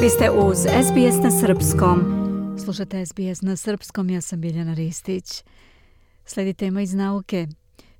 [0.00, 2.00] Vi ste uz SBS na Srpskom.
[2.64, 5.44] Slušate SBS na Srpskom, ja sam Biljana Ristić.
[6.24, 7.46] Sledi tema iz nauke.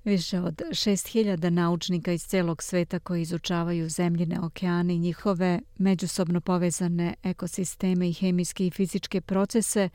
[0.04, 7.14] Više od 6000 naučnika iz celog sveta koji izučavaju zemljine okeane i njihove međusobno povezane
[7.22, 9.88] ekosisteme i hemijske i fizičke procese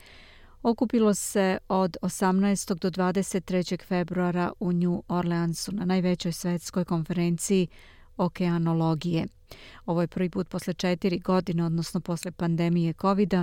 [0.64, 2.74] okupilo se od 18.
[2.74, 3.86] do 23.
[3.86, 7.68] februara u New Orleansu na najvećoj svetskoj konferenciji
[8.26, 9.28] okeanologije.
[9.86, 13.34] Ovo je prvi put posle četiri godine, odnosno posle pandemije covid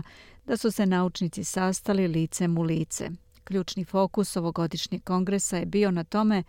[0.47, 3.11] da su se naučnici sastali licem u lice.
[3.45, 6.43] Ključni fokus ovogodišnjeg kongresa je bio na tome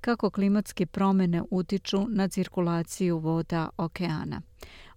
[0.00, 4.42] kako klimatske promene utiču na cirkulaciju voda okeana.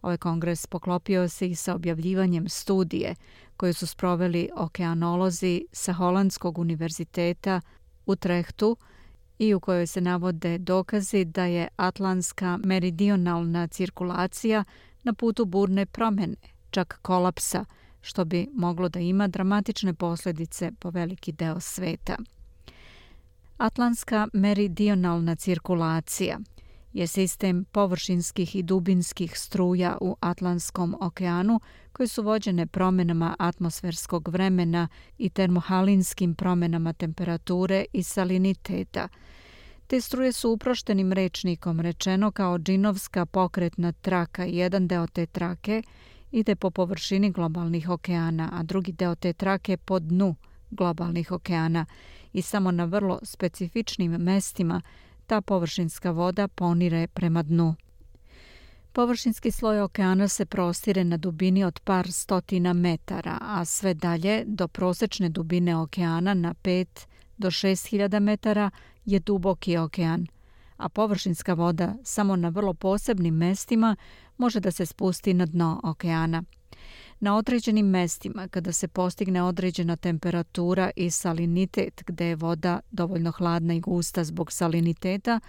[0.02, 3.16] Ovaj kongres poklopio se i sa objavljivanjem studije
[3.58, 7.62] koje su sproveli okeanolozi sa Holandskog univerziteta
[8.06, 8.78] u Trehtu
[9.40, 14.64] i u kojoj se navode dokazi da je atlantska meridionalna cirkulacija
[15.04, 16.36] na putu burne promene,
[16.70, 17.66] čak kolapsa,
[18.02, 22.18] što bi moglo da ima dramatične posljedice po veliki deo sveta.
[23.58, 26.40] Atlantska meridionalna cirkulacija
[26.94, 31.60] je sistem površinskih i dubinskih struja u Atlantskom okeanu
[31.92, 39.08] koje su vođene promjenama atmosferskog vremena i termohalinskim promjenama temperature i saliniteta.
[39.88, 44.44] Te struje su uproštenim rečnikom rečeno kao džinovska pokretna traka.
[44.44, 45.84] Jedan deo te trake
[46.32, 50.36] ide po površini globalnih okeana, a drugi deo te trake po dnu
[50.72, 51.86] globalnih okeana
[52.34, 54.82] i samo na vrlo specifičnim mestima
[55.28, 57.76] ta površinska voda ponire prema dnu.
[58.94, 64.68] Površinski sloj okeana se prostire na dubini od par stotina metara, a sve dalje do
[64.68, 67.08] prosečne dubine okeana na 5
[67.38, 68.70] do 6000 metara
[69.06, 70.28] je duboki okean,
[70.78, 73.96] a površinska voda samo na vrlo posebnim mestima
[74.38, 76.44] može da se spusti na dno okeana.
[77.24, 83.74] Na određenim mestima, kada se postigne određena temperatura i salinitet, gde je voda dovoljno hladna
[83.74, 85.40] i gusta zbog saliniteta,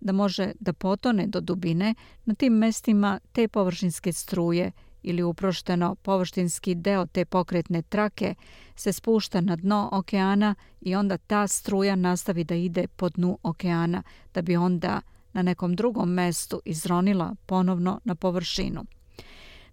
[0.00, 6.74] da može da potone do dubine, na tim mestima te površinske struje ili uprošteno površinski
[6.74, 8.34] deo te pokretne trake
[8.76, 14.02] se spušta na dno okeana i onda ta struja nastavi da ide po dnu okeana,
[14.34, 15.00] da bi onda
[15.32, 18.84] na nekom drugom mestu izronila ponovno na površinu.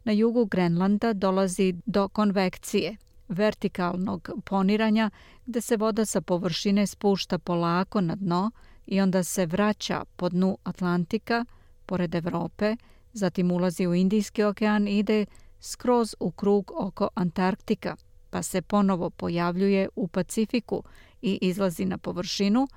[0.08, 2.96] Na jugu Grenlanda dolazi do konvekcije,
[3.28, 5.10] vertikalnog poniranja,
[5.46, 8.52] gde se voda sa površine spušta polako na dno
[8.86, 11.46] i onda se vraća po dnu Atlantika,
[11.86, 12.76] pored Evrope,
[13.14, 15.26] zatim ulazi u Indijski okean i ide
[15.60, 17.96] skroz u krug oko Antarktika,
[18.30, 20.84] pa se ponovo pojavljuje u Pacifiku
[21.22, 22.68] i izlazi na površinu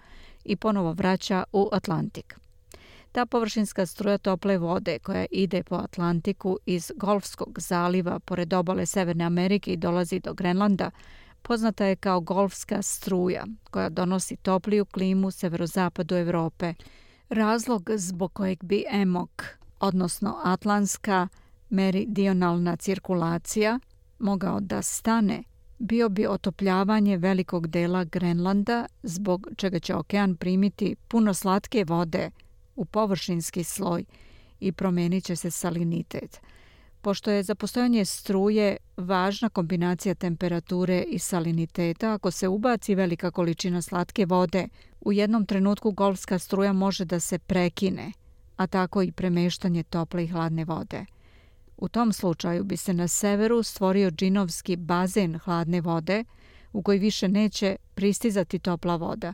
[0.44, 2.40] i ponovo vraća u Atlantik.
[3.12, 9.24] Ta površinska struja tople vode koja ide po Atlantiku iz Golfskog zaliva pored obale Severne
[9.24, 10.90] Amerike i dolazi do Grenlanda,
[11.42, 16.74] poznata je kao Golfska struja koja donosi topliju klimu severozapadu Evrope.
[17.28, 19.44] Razlog zbog kojeg bi EMOK,
[19.80, 21.28] odnosno Atlantska
[21.70, 23.78] meridionalna cirkulacija,
[24.18, 25.42] mogao da stane,
[25.78, 32.30] bio bi otopljavanje velikog dela Grenlanda, zbog čega će okean primiti puno slatke vode
[32.80, 34.04] u površinski sloj
[34.60, 36.40] i promenit će se salinitet.
[37.00, 43.82] Pošto je za postojanje struje važna kombinacija temperature i saliniteta, ako se ubaci velika količina
[43.82, 44.68] slatke vode,
[45.00, 48.12] u jednom trenutku golfska struja može da se prekine,
[48.56, 51.04] a tako i premeštanje tople i hladne vode.
[51.76, 56.24] U tom slučaju bi se na severu stvorio džinovski bazen hladne vode
[56.72, 59.32] u koji više neće pristizati topla voda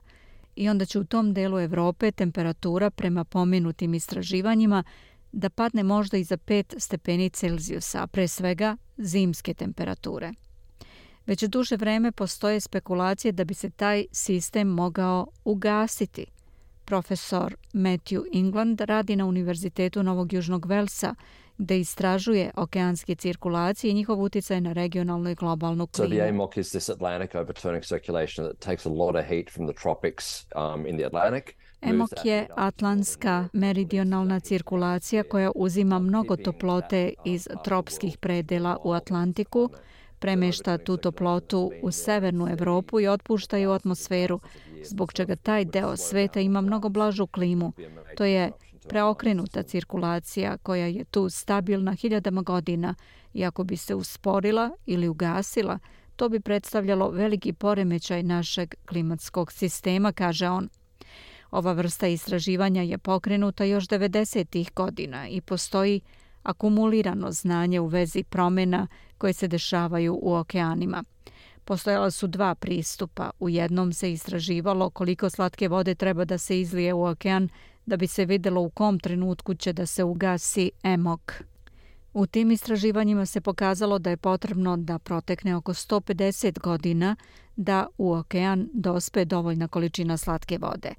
[0.56, 4.84] i onda će u tom delu Evrope temperatura prema pomenutim istraživanjima
[5.32, 10.32] da padne možda i za 5 stepeni Celzijusa, pre svega zimske temperature.
[11.26, 16.26] Već duže vreme postoje spekulacije da bi se taj sistem mogao ugasiti.
[16.84, 21.14] Profesor Matthew England radi na Univerzitetu Novog Južnog Velsa,
[21.58, 26.10] gde istražuje okeanske cirkulacije i njihov utjecaj na regionalnu i globalnu klimu.
[26.10, 29.66] So the AMOC is this Atlantic overturning circulation that takes a lot of heat from
[29.66, 31.54] the tropics um, in the Atlantic.
[31.80, 39.70] EMOK je atlantska meridionalna cirkulacija koja uzima mnogo toplote iz tropskih predela u Atlantiku,
[40.18, 44.41] premešta tu toplotu u severnu Evropu i otpušta je u atmosferu,
[44.84, 47.72] zbog čega taj deo sveta ima mnogo blažu klimu.
[48.16, 48.50] To je
[48.88, 52.94] preokrenuta cirkulacija koja je tu stabilna hiljadama godina
[53.34, 55.78] i ako bi se usporila ili ugasila,
[56.16, 60.68] to bi predstavljalo veliki poremećaj našeg klimatskog sistema, kaže on.
[61.50, 66.00] Ova vrsta istraživanja je pokrenuta još 90-ih godina i postoji
[66.42, 68.86] akumulirano znanje u vezi promjena
[69.18, 71.04] koje se dešavaju u okeanima.
[71.65, 73.30] Postojala su dva pristupa.
[73.41, 77.48] U jednom se istraživalo koliko slatke vode treba da se izlije u okean
[77.86, 81.33] da bi se videlo u kom trenutku će da se ugasi emok.
[82.15, 87.16] U tim istraživanjima se pokazalo da je potrebno da protekne oko 150 godina
[87.56, 90.94] da u okean dospe dovoljna količina slatke vode.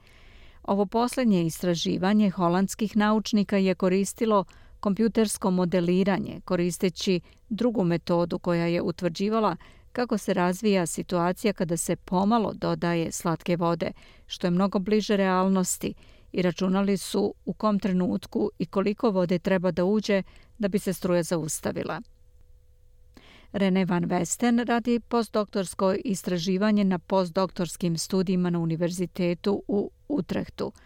[0.63, 4.45] Ovo posljednje istraživanje holandskih naučnika je koristilo
[4.80, 7.19] kompjutersko modeliranje koristeći
[7.50, 9.56] drugu metodu koja je utvrđivala
[9.92, 13.92] kako se razvija situacija kada se pomalo dodaje slatke vode,
[14.28, 15.94] što je mnogo bliže realnosti
[16.31, 20.24] i računali su u kom trenutku i koliko vode treba da uđe
[20.57, 22.01] da bi se struja zaustavila.
[23.51, 30.71] Rene Van Westen radi postdoktorsko istraživanje na postdoktorskim studijima na univerzitetu u Utrehtu–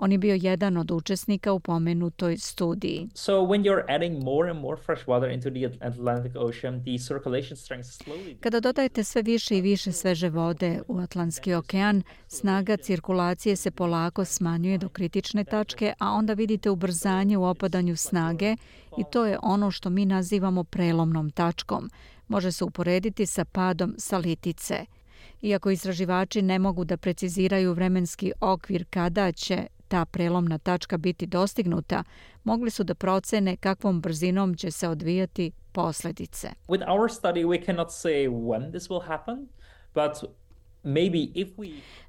[0.00, 3.08] On je bio jedan od učesnika u pomenutoj studiji.
[3.14, 7.56] So when you're adding more and more fresh water into the Atlantic Ocean, the circulation
[7.56, 13.56] strength slowly Kada dodajete sve više i više sveže vode u Atlantski okean, snaga cirkulacije
[13.56, 18.56] se polako smanjuje do kritične tačke, a onda vidite ubrzanje u opadanju snage
[18.98, 21.90] i to je ono što mi nazivamo prelomnom tačkom.
[22.28, 24.86] Može se uporediti sa padom salitice.
[25.42, 32.04] Iako istraživači ne mogu da preciziraju vremenski okvir kada će ta prelomna tačka biti dostignuta,
[32.44, 36.48] mogli su da procene kakvom brzinom će se odvijati posljedice.
[36.68, 39.48] With our study we cannot say when this will happen,
[39.94, 40.30] but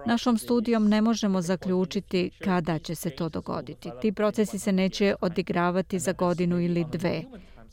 [0.06, 3.90] Našom studijom ne možemo zaključiti kada će se to dogoditi.
[4.02, 7.24] Ti procesi se neće odigravati za godinu ili dve.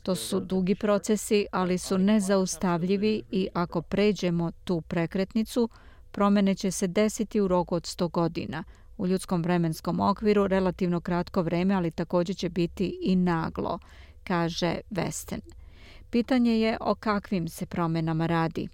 [0.02, 5.68] To su dugi procesi, ali su nezaustavljivi i ako pređemo tu prekretnicu,
[6.10, 8.64] promene će se desiti u roku od 100 godina,
[8.98, 13.78] u ljudskom vremenskom okviru relativno kratko vreme, ali također će biti i naglo,
[14.24, 15.40] kaže Westen.
[16.10, 18.68] Pitanje je o kakvim se promjenama radi.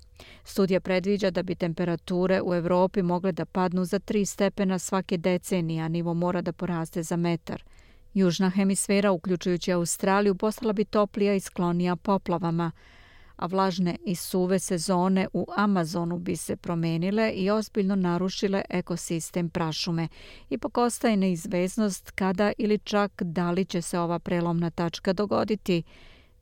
[0.44, 5.82] Studija predviđa da bi temperature u Evropi mogle da padnu za 3 stepena svake decenije,
[5.82, 7.62] a nivo mora da poraste za metar.
[8.14, 12.70] Južna hemisfera, uključujući Australiju, postala bi toplija i sklonija poplavama,
[13.42, 20.08] a vlažne i suve sezone u Amazonu bi se promenile i ozbiljno narušile ekosistem prašume.
[20.50, 25.82] Ipak ostaje neizveznost kada ili čak da li će se ova prelomna tačka dogoditi.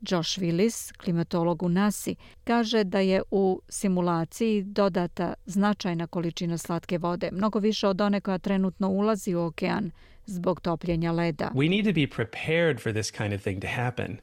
[0.01, 2.11] Josh Willis, klimatolog u NASA,
[2.43, 8.37] kaže da je u simulaciji dodata značajna količina slatke vode, mnogo više od one koja
[8.37, 9.91] trenutno ulazi u okean
[10.25, 11.51] zbog topljenja leda.
[11.53, 14.17] We need to be prepared for this kind of thing to happen.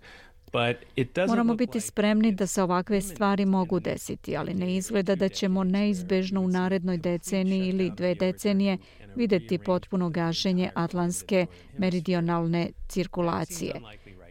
[1.29, 6.41] Moramo biti spremni da se ovakve stvari mogu desiti, ali ne izgleda da ćemo neizbežno
[6.41, 8.79] u narednoj deceniji ili dve decenije
[9.17, 11.47] videti potpuno gašenje atlantske
[11.79, 13.81] meridionalne cirkulacije.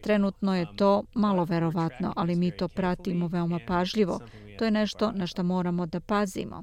[0.02, 4.20] Trenutno je to malo verovatno, ali mi to pratimo veoma pažljivo.
[4.58, 6.62] To je nešto na što moramo da pazimo.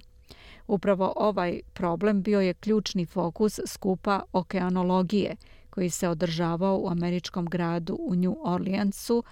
[0.67, 5.35] Upravo ovaj problem bio je ključni fokus skupa okeanologije–
[5.75, 9.23] koji se održavao u američkom gradu u New Orleansu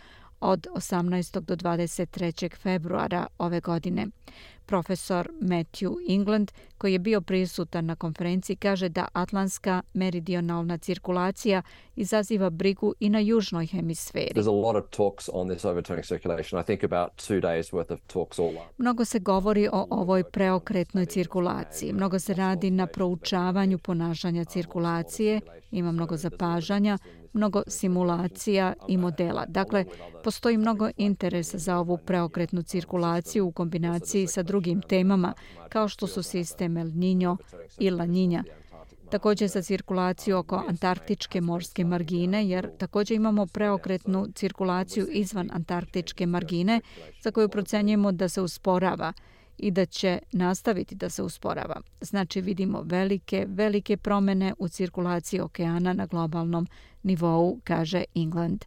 [0.43, 1.39] od 18.
[1.39, 2.55] do 23.
[2.57, 4.07] februara ove godine.
[4.65, 11.61] Profesor Matthew England, koji je bio prisutan na konferenciji, kaže da atlantska meridionalna cirkulacija
[11.95, 14.41] izaziva brigu i na južnoj hemisferi.
[18.77, 21.93] Mnogo se govori o ovoj preokretnoj cirkulaciji.
[21.93, 26.97] Mnogo se radi na proučavanju ponašanja cirkulacije, ima mnogo zapažanja,
[27.33, 29.45] mnogo simulacija i modela.
[29.47, 29.85] Dakle,
[30.23, 35.33] postoji mnogo interesa za ovu preokretnu cirkulaciju u kombinaciji sa drugim temama,
[35.69, 37.37] kao što su sistem El Niño
[37.79, 38.43] i La Niña.
[39.09, 46.81] Također za cirkulaciju oko antarktičke morske margine, jer također imamo preokretnu cirkulaciju izvan antarktičke margine,
[47.21, 49.13] za koju procenjujemo da se usporava
[49.57, 51.81] i da će nastaviti da se usporava.
[52.01, 56.67] Znači vidimo velike, velike promene u cirkulaciji okeana na globalnom
[57.03, 58.65] nivou, kaže England.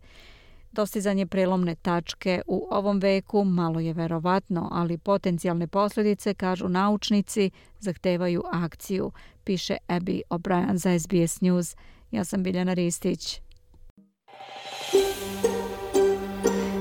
[0.73, 7.50] Dostizanje prelomne tačke u ovom veku malo je verovatno, ali potencijalne posljedice, kažu naučnici,
[7.81, 9.12] zahtevaju akciju,
[9.45, 11.76] piše Abby O'Brien za SBS News.
[12.11, 13.46] Ja sam Biljana Ristić.